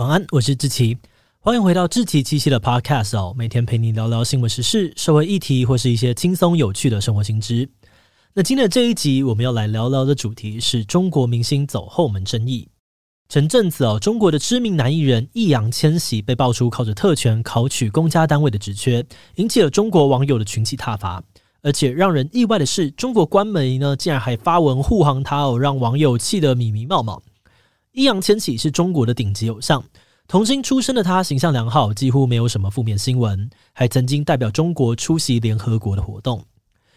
[0.00, 0.96] 晚安，我是志奇，
[1.40, 7.68] 欢迎回到志奇七夕的 Podcast 哦，每天陪你聊聊新闻时事、社会议题或是一些轻松有趣的生活新知。
[8.32, 12.66] 那今天的这一集，我们要来聊聊的主题是中国明星走后门争议。
[13.28, 19.04] 前阵子哦，中国的知名男艺人易烊千玺被爆出靠着特权考取公家单位的职缺，
[19.34, 21.22] 引起了中国网友的群起挞伐。
[21.60, 27.20] 而且让人意外的是，中国官媒呢竟然还发文护航他哦，让网友气得迷迷茫茫。
[27.92, 29.82] 易烊千玺是中国的顶级偶像，
[30.28, 36.44] 童星出身的他形象良好，几乎没有什么负面新闻，还曾经代表中国出席联合国的活动。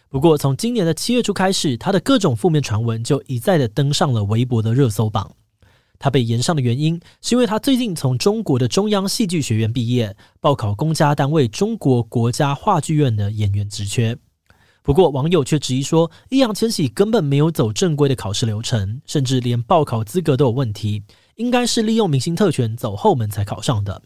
[0.08, 5.32] 不过，从今年的七月初开始，他的各种负面传闻就一再的登上了微博的热搜榜。
[5.98, 14.16] 他被延上的原因，是因为他最近从中国的中央戏剧学院毕业，报考公家单位中国国家话剧院的演员职缺。
[14.84, 21.02] 不过，网友却质疑说，易烊千玺根本没有走正规的考试流程，甚至连报考资格都有问题，
[21.36, 24.02] 应该是利用明星特权走后门才考上的。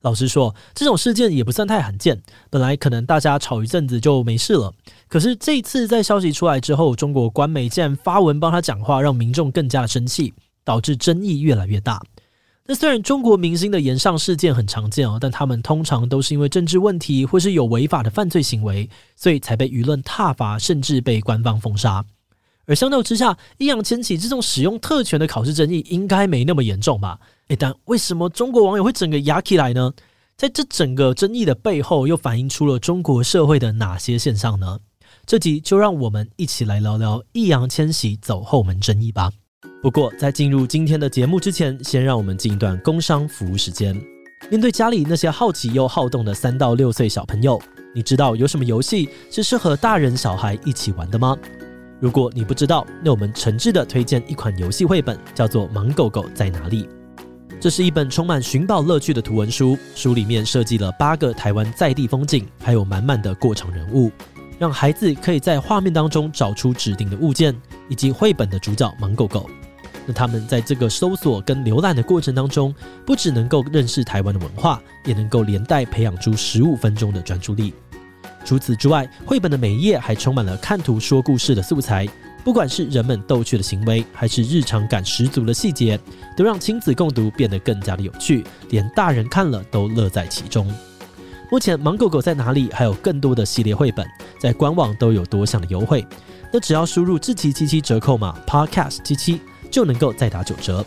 [0.00, 4.72] 老实说，这种事件也不算太罕见，本来可能大家吵一阵子就没事了。
[5.08, 10.32] 可是这次在消息出来之后，中国官媒竟然发文帮他讲话，让民众更加生气，
[10.64, 12.00] 导致争议越来越大。
[12.68, 22.04] 那虽然中国明星的炎上事件很常见哦，但他们通常都是因为政治问题或是有违法的犯罪行为，所以才被舆论挞伐，甚至被官方封杀。
[22.66, 27.20] 而相较之下，易烊千玺这种使用特权的考试争议应该没那么严重吧？
[27.46, 29.92] 诶，但为什么中国网友会整个压起来呢？
[30.36, 34.80] 在这整个争议的背后，又反映出了中国社会的哪些现象呢？
[35.24, 39.30] 这集就让我们一起来聊聊易烊千玺走后门争议吧。
[39.82, 43.94] 不过，在进入今天的节目之前，先让我们进一段工商服务时间。
[44.50, 47.60] 面对家里那些好奇又好动的三到六岁小朋友，
[47.94, 51.36] 你知道有什么游戏是适合大人小孩一起玩的吗？
[52.00, 56.84] 如果你不知道，那我们诚挚的推荐一款游戏绘本，叫做《盲狗狗在哪里》。
[57.58, 64.10] 这是一本充满寻宝乐趣的图文书，书里面设计了八个台湾在地风景，还有满满的过场人物，
[64.58, 67.54] 让孩子可以在画面当中找出指定的物件，
[67.88, 69.48] 以及绘本的主角盲狗狗。
[70.06, 77.74] 那他们在这个搜索跟浏览的过程当中，不只能够认识台湾的文化，也能够连带培养出十五分钟的专注力。
[78.44, 82.06] 除此之外，绘本的每一页还充满了看图说故事的素材，
[82.44, 85.98] 不管是人们逗趣的行为，还是日常感十足的细节，
[86.36, 90.72] 都让亲子共读变得更加的有趣，连大人看了都乐在其中。
[91.50, 92.70] 目前，盲狗狗在哪里？
[92.72, 94.06] 还有更多的系列绘本，
[94.40, 96.06] 在官网都有多项的优惠。
[96.52, 99.40] 那只要输入智奇七七折扣码 Podcast 七七。
[99.68, 100.82] 就能够再打九折。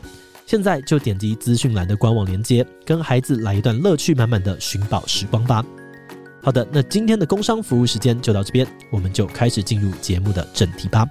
[0.45, 5.63] 现在就点击资讯栏的官网链接，跟孩子来一段乐趣满满的寻宝时光吧。
[6.41, 11.05] 好的，那今天的工商服务时间就到这边，我们就开始进入节目的正题吧。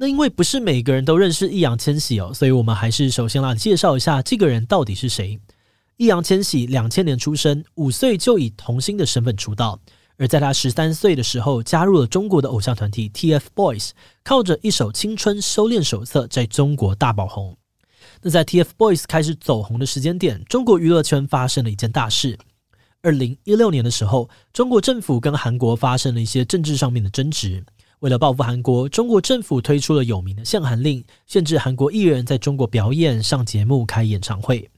[0.00, 5.38] 那因为不是每个人都认识易烊千玺哦，所以我们还是首先来介绍一下这个人到底是谁。
[5.96, 9.80] 易烊千玺两千年出生，五岁就以童星的身份出道。
[10.16, 13.90] 而在他十三岁的时候，加入了中国的偶像团体 TFBOYS，
[14.22, 17.56] 靠着一首《青春修炼手册》在中国大爆红。
[18.22, 22.38] 那在 TFBOYS 开始走红的时间点，中国娱乐圈发生了一件大事。
[23.02, 27.64] 二零一六年的时候，中国政府跟韩国发生了一些政治上面的争执。
[28.00, 34.70] 为了报复韩国，中国政府推出了有名的限韩令，限制韩国艺人在中国表演、上节目、开演唱会。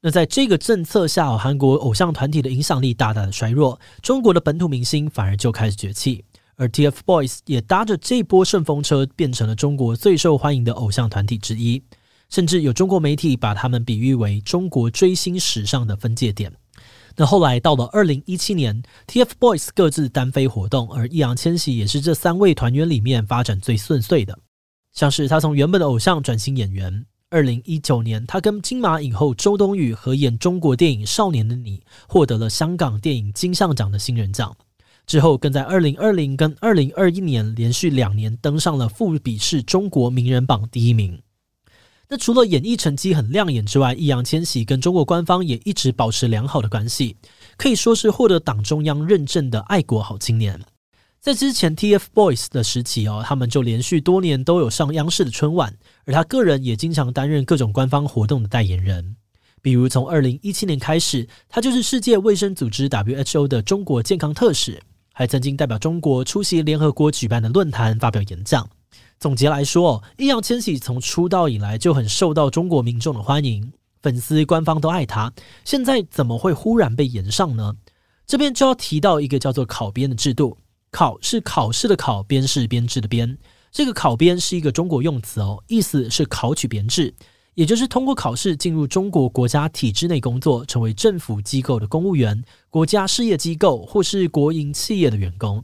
[0.00, 6.24] 那在这个政策下，韩国偶像团体的影响力大大的衰弱，中国的本土明星反而就开始崛起，
[6.56, 11.82] 而 TFBOYS 也搭着这波顺风车，变成了中国最受欢迎的偶像团体之一，
[12.28, 16.52] 甚至有中国媒体把他们比喻为中国追星史上的分界点。
[17.20, 24.38] 那后来到了二零一七年，TFBOYS 各自单飞活动，而易烊千玺也是这三位团员里面发展最顺遂的，
[24.92, 27.04] 像是他从原本的偶像转型演员。
[27.30, 34.56] 二零一九年，他跟金马影后周冬雨合演中国电影《少年的你》，获得了香港电影金像奖的新人奖。
[35.04, 41.20] 之后，更在二零二零跟二零二一年连续两年登上了富比士中国名人榜第一名。
[42.10, 47.16] 那除了演艺成绩很亮眼之外，易烊千玺跟中国官方也一直保持良好的关系，
[47.58, 50.58] 可以说是获得党中央认证的爱国好青年。
[51.20, 55.76] 在之前 TFBOYS 的时期哦，他们就连续多年都有上央视的春晚，
[56.06, 59.16] 而他个人也经常担任各种官方活动的代言人。
[59.60, 64.80] 比如从二零一七年开始，他就是世界卫生组织 WHO 的中国健康特使，
[65.12, 68.66] 还曾经代表中国出席联合国举办的论坛发表演讲。
[69.20, 75.32] 总结来说，易烊千玺从出道以来就很受到中国民众的欢迎，粉丝官方都爱他，
[75.64, 77.74] 现在怎么会忽然被延上呢？
[78.26, 80.56] 这边就要提到一个叫做考编的制度。
[80.90, 83.36] 考是考试的考，编是编制的编。
[83.72, 87.12] 这个考编是一个中国用词哦，意思是考取编制，
[87.54, 95.62] 也就是通过考试进入中国国家体制内工作，成为政府机构的公务员、国家事业机构或是国营企业的员工。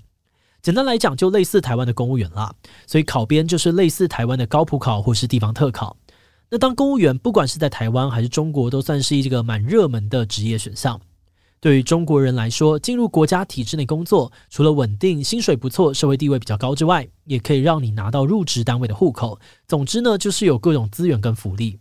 [0.64, 2.54] 简单来讲，就类似台湾的公务员啦。
[2.86, 5.94] 所以考编就是类似台湾的高普考或是地方特考。
[6.48, 10.98] 那当公务员，不管是在台湾还是中国，都算是一个蛮热门的职业选项。
[11.60, 19.38] 对于中国人来说，进入国家体制内工作，除了稳定、薪水不错、社会地位比较高之外，也可以让你拿到入职单位的户口。
[19.68, 21.78] 总之呢，就是有各种资源跟福利。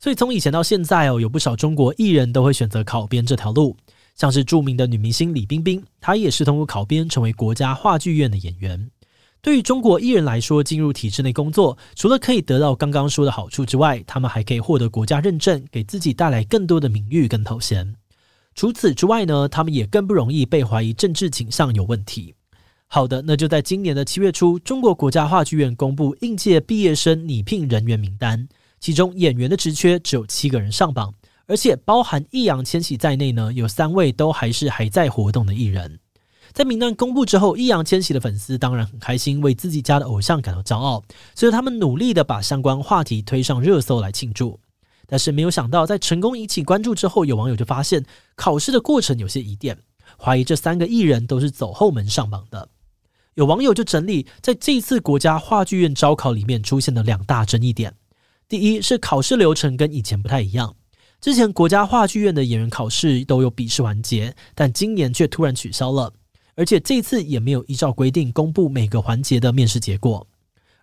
[0.00, 3.76] 所以从以前到现在哦，有不少中国艺人都会选择考编这条路。
[4.16, 8.90] 像是著名的女明星李冰冰，她也是通过考编成为国家话剧院的演员。
[9.42, 17.94] 对于中国艺人来说，进入体制内工作，除了可以得到刚刚说的好处之外，他们还可以获得国家认证，给自己带来更多的名誉跟头衔。
[18.54, 22.34] 除此之外呢，他们也更不容易被怀疑政治倾向有问题。
[22.88, 28.48] 好的，那就在今年的七月初，中国国家话剧院公布应届毕业生拟聘人员名单，
[28.80, 31.12] 其中演员的职缺只有七个人上榜，
[31.46, 36.00] 而且包含易烊千玺在内呢，有三位都还是还在活动的艺人。
[36.52, 41.02] 在名单公布之后，易烊千玺的粉丝当然很开心，为自己家的偶像感到骄傲，
[41.34, 44.58] 所以他们努力的把相关话题推上热搜来庆祝。
[45.06, 48.04] 但是没有想到，在成功引起关注之后，有网友就发现
[48.34, 49.78] 考试的过程有些疑点，
[50.18, 52.68] 怀疑这三个艺人都是走后门上榜的。
[53.34, 57.94] 有网友就整理在这次国家话剧院招考里面出现的两大争议点：
[58.48, 60.74] 第一是考试流程跟以前不太一样，
[61.26, 66.12] 之前国家话剧院的演员考试都有笔试环节，但今年却突然取消了，
[66.54, 70.24] 而且这次也没有依照规定公布每个环节的面试结果。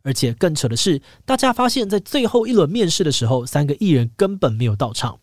[0.02, 5.18] 而且更扯的是，大家发现，在最后一轮面试的时候，三个艺人根本没有到场。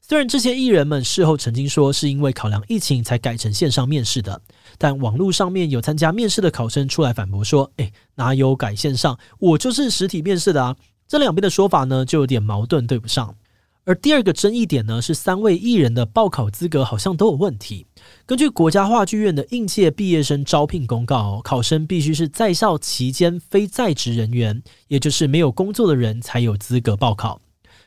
[0.00, 4.40] 虽然这些艺人们事后曾经说是因为考量疫情才改成线上面试的，
[4.78, 9.18] 但网络上面有参加面试的考生出来反驳说：“诶，哪有改线上？
[9.38, 10.74] 我就是实体面试的啊！”
[11.06, 13.36] 这两边的说法呢，就有点矛盾，对不上。
[13.86, 17.86] 而第二个争议点呢，是三位艺人的报考资格好像都有问题。
[18.24, 27.42] 根据国家话剧院的应届毕业生招聘公告，考生必须是在校期间非在职人员，也就是没有工作的人才有资格报考。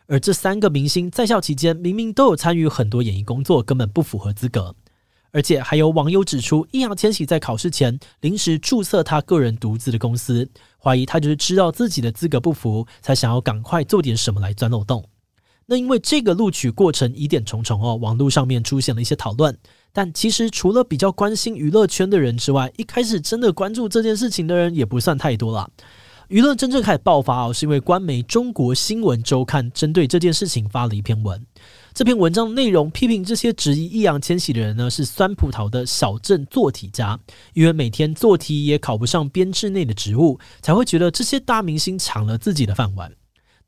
[0.05, 4.75] 而这三个明星在校期间明明都有参与很多演艺工作，根本不符合资格。
[5.31, 10.47] 而且还有网友指出，易烊千玺在考试前临时注册他个人独资的公司，
[10.77, 15.03] 怀疑他就是知道自己的资格不符，才想要赶快做点什么来钻漏洞。
[15.69, 19.55] 那因为这个录取过程疑点重重哦，网络上面出现了一些讨论。
[19.91, 25.69] 但其实除了比较关心娱乐圈的人之外，一开始真的关注这件事情的人也不算太多啦。
[26.29, 31.45] 舆论真正开始爆发哦，是因为官媒《中国新闻周刊》针对这件事情发了一篇文。
[31.93, 37.19] 这篇文章内容批评这些质疑易烊千玺的人呢，是酸葡萄的小镇做题家，
[37.53, 43.11] 因为每天做题也考不上编制内的职务，才会觉得这些大明星抢了自己的饭碗。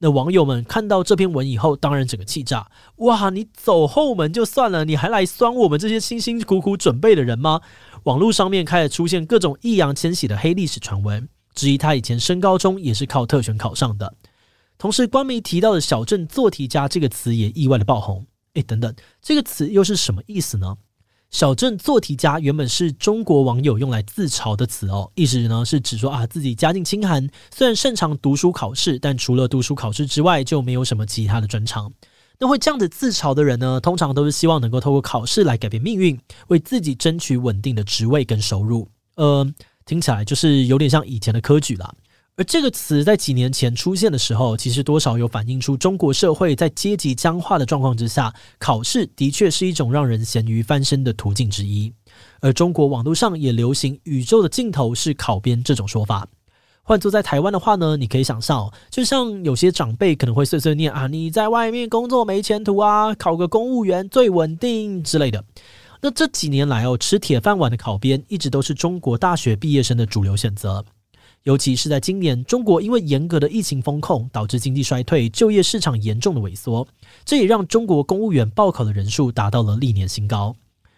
[0.01, 2.68] 那网友们看到这篇文以后，当然整个气炸！
[2.98, 7.60] 哇，你走后门就算了，你还来酸我们这些辛辛苦苦准备的人吗？
[8.04, 14.16] 网络上面开始出现各种易烊千玺的黑历史传闻，质疑他以前升高中也是靠特权考上的。
[14.78, 18.25] 同时，官媒提到的“小镇做题家”这个词也意外的爆红。
[18.54, 20.78] 诶，等等，这个词又是什么意思呢？
[21.31, 31.91] 小镇做题家原本是中国网友用来自嘲的词哦，意思呢是指说啊自己家境清寒，虽然擅长读书考试，但除了读书考试之外就没有什么其他的专长。
[32.39, 38.88] 那会这样子自嘲的人呢，通常都是希望能够透过考试来改变命运，为自己争取稳定的职位跟收入。
[39.15, 39.45] 呃，
[39.86, 41.93] 听起来就是有点像以前的科举啦。
[42.39, 51.91] 而这个词在几年前出现的时候，其实多少有反映出中国社会在阶级僵化的状况之下，考试的确是一种让人咸鱼翻身的途径之一。
[52.39, 56.25] 而中国网络上也流行“宇宙的尽头是考编”这种说法。
[56.81, 65.43] 换作在台湾的话呢，你可以想象，就像有些长辈可能会碎碎念啊，你在外面工作没前途啊，考个公务员最稳定之类的。
[66.00, 70.86] 那这几年来哦，吃铁饭碗的考编一直都是中国大学毕业生的主流选择。
[71.50, 76.88] 尤其是在今年，中国因为严格的疫情风控，导致经济衰退，就业市场严重的萎缩，
[77.25, 80.56] 这也让中国公务员报考的人数达到了历年新高，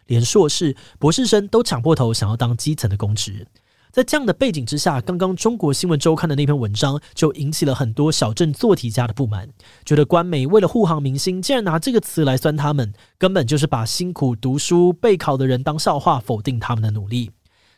[0.07, 3.47] 连硕士、博士生都抢破头想要当基层的公职。
[3.93, 9.47] 在这样的背景之下，刚刚中国新闻周刊的那篇文章就引起了很多小镇做题家的不满，
[9.85, 17.31] 觉得官媒为了护航明星，竟然拿这个词来酸他们，根本就是把辛苦读书备考的人当笑话，否定他们的努力。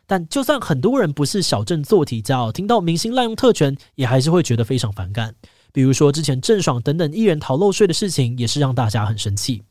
[0.05, 5.35] 但就算很多人不是小镇做题家哦，听到明星滥用特权，也还是会觉得非常反感。
[5.71, 9.63] 比如说之前郑爽等等艺人逃漏税的事情，也是让大家很生气。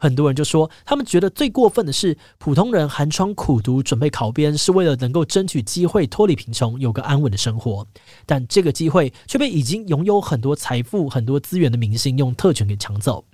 [0.00, 7.84] 很多人就说，他们觉得最过分的是，普通人寒窗苦读准备考编，是为了能够争取机会脱离贫穷，有个安稳的生活。
[8.24, 13.24] 但这个机会却被已经拥有很多财富、很多资源的明星用特权给抢走。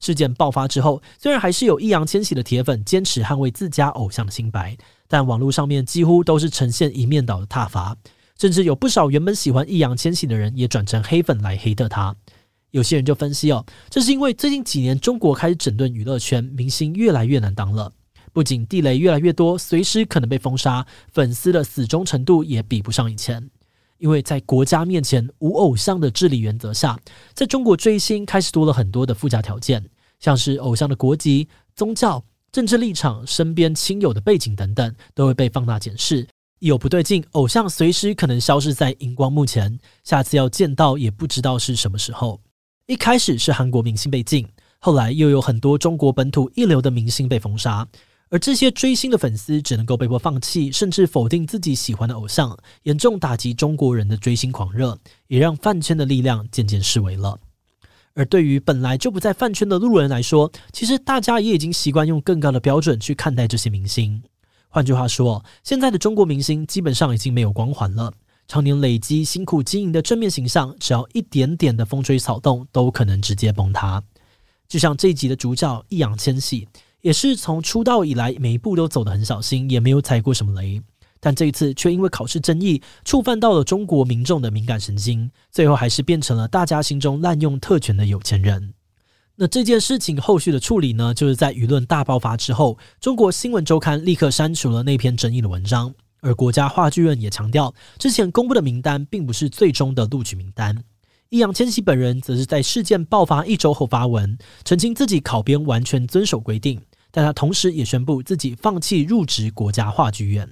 [0.00, 4.76] 事件爆发之后，虽然还是有易烊千玺的铁粉坚持捍卫自家偶像的清白，
[5.06, 7.96] 但网络上面几乎都是呈现一面倒的挞伐，
[8.38, 12.14] 甚至有不少原本喜欢易烊千玺的人也转成黑粉来黑特他。
[12.70, 17.92] 有些人就分析哦，这是因为最近几年中国开始整顿娱乐圈，明星越来越难当了。
[18.32, 23.50] 不仅地雷越来越多，随时可能被封杀，粉丝的死忠程度也比不上以前。
[23.98, 26.98] 因为在国家面前无偶像的治理原则下，
[27.34, 29.84] 在中国追星开始多了很多的附加条件，
[30.18, 36.26] 像是偶像的国籍、宗教、政治立场、身边亲友的背景等等，都会被放大检视。
[36.60, 42.40] 有不对劲，偶像随时可能消失在荧光幕前，下次要见到也不知道是什么时候。
[42.86, 44.48] 一开始是韩国明星被禁，
[44.80, 47.86] 后来又有很多中国本土一流的明星被封杀，
[48.30, 57.38] 而这些追星的粉丝只能够被迫放弃，甚至否定自己喜欢的偶像，严重打击中国人的追星狂热，也让饭圈的力量渐渐式微了。
[58.14, 64.22] 而对于本来就不在饭圈的路人来说，其实大家也已经习惯用更高的标准去看待这些明星。
[64.68, 68.12] 换句话说，现在的中国明星基本上已经没有光环了。
[68.48, 74.02] 常年累积、辛苦经营的正面形象，只要一点点的风吹草动，都可能直接崩塌。
[74.66, 76.66] 就像这一集的主角易烊千玺，
[77.00, 80.82] 也是从出道以来每一步都走得很小心，也没有踩过什么雷，
[81.20, 88.74] 但这一次却因为考试争议，触犯到了中国民众的敏感神经，最后还是变成了大家心中滥用特权的有钱人。
[89.36, 91.14] 那这件事情后续的处理呢？
[91.14, 95.94] 就是在舆论大爆发之后，中国新闻周刊立刻删除了那篇争议的文章。
[96.20, 100.82] 而国家话剧院也强调，之前公布的名单并不是最终的录取名单。
[101.30, 106.80] 易烊千玺本人则是在事件爆发一周后发文，澄清自己考编完全遵守规定，
[107.10, 110.48] 但他同时也宣布自己放弃入职国家话剧院。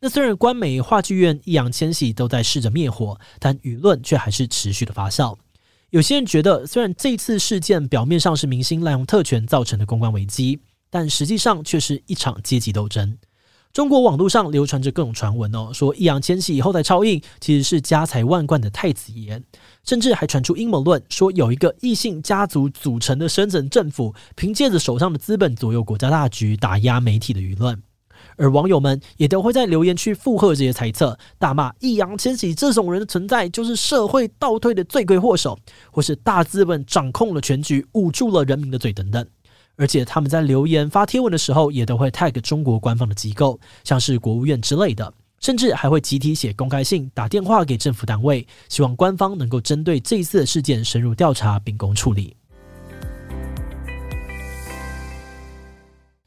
[0.00, 5.36] 那虽然官媒、话剧院、易烊千玺都在试着灭火，但舆论却还是持续的发酵。
[5.90, 10.58] 有些人觉得，虽然这次事件表面上是明星滥用特权造成的公关危机，
[10.90, 13.16] 但实际上却是一场阶级斗争。
[13.76, 19.38] 中国网络上流传着各种传闻哦，说易烊千玺以后代超印其实是家财万贯的太子爷，
[19.84, 27.82] 甚至还传出阴谋论，说有一个异姓家族组成的深层政府，凭借着手上的资本左右国家大局，打压媒体的舆论。
[28.38, 35.58] 而网友们也都会在留言区附和这些猜测，大骂易烊千玺这种人的存在就是社会倒退的罪魁祸首，
[35.90, 39.26] 或是大资本掌控了全局，捂住了人民的嘴等等。
[39.76, 52.34] 而且他们在留言发贴文的时候，也都会 tag 中国官方的机构，像是国务院之类的，甚至还会集体写公开信、打电话给政府单位，希望官方能够针对这一次的事件深入调查，秉公处理。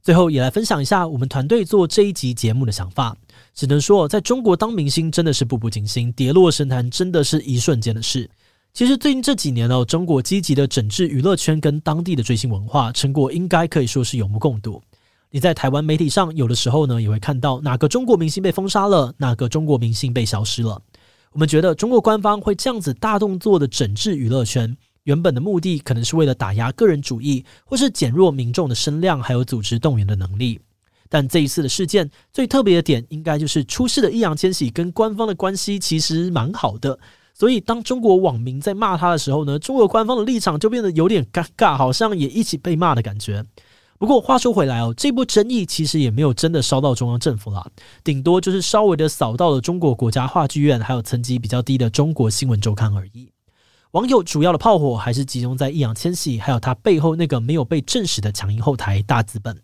[0.02, 3.16] 最后也来分享一下我们团队做这一集节目的想法。
[3.54, 8.30] 只能说，在中国当明星真的是步步惊心，跌落神坛真的是一瞬间的事。
[8.74, 14.82] 其实最近这几年哦，中国积极的整治娱乐圈跟当地的追星文化，成果应该可以说是有目共睹。
[15.32, 20.82] 你在台湾媒体上有的时候呢，也会看到哪个中国明星被封杀了，哪个中国明星被消失了。
[21.34, 30.60] 我们觉得中国官方会这样子大动作的整治娱乐圈，原本的目的可能是为了打压个人主义，或是减弱民众的声量，还有组织动员的能力。
[31.10, 36.98] 但这一次的事件最特别的点，应该就是出事的易烊千玺跟官方的关系其实蛮好的。
[37.40, 43.46] 所以，当中国网民在骂他的时候呢，中国官方的立场就变得有点尴尬，好像也一起被骂的感觉。
[43.98, 47.66] 不过话说回来哦，这波争议其实也没有真的烧到中央政府啦，
[48.04, 53.32] 顶多就是稍微的扫到了中国国家话剧院，还有层级比较低的中国新闻周刊而已。
[53.92, 59.58] 网友主要的炮火还是集中在易烊千玺，还有他背后那个没有被证实的强硬后台大资本。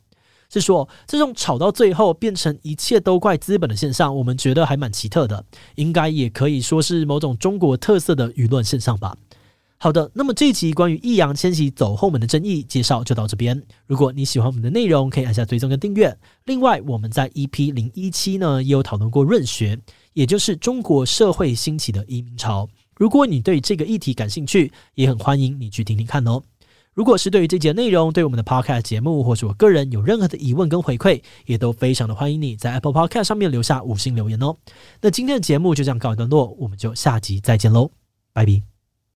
[0.49, 5.43] 是说，这种吵到最后变成一切都怪资本的现象，我们觉得还蛮奇特的，
[5.75, 9.17] 应该也可以说是某种中国特色的舆论现象吧。
[9.77, 13.61] 好的，那么这一集关于易烊千玺走后门的争议介绍就到这边。
[13.85, 16.17] 如果你喜欢我们的内容，可以按下追踪跟订阅。
[16.45, 19.77] 另外，我们在 EP 零一七呢也有讨论过润学，
[20.13, 22.67] 也就是中国社会兴起的移民潮。
[22.95, 26.41] 如果你对这个议题感兴趣，也很欢迎你去听听看哦。
[26.95, 34.55] 如果是对于这节内容，对我们的 Podcast 节目，或是我个人有任何的疑问跟回馈，也都非常的欢迎你在 Apple Podcast 上面留下五星留言哦。
[35.01, 37.91] 那今天的节目就这样告一段落，我们就下集再见喽，
[38.33, 38.74] 拜拜。